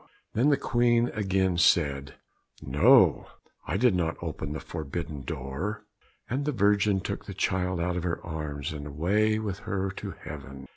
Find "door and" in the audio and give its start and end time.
5.21-6.43